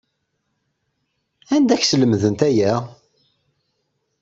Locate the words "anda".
1.55-1.71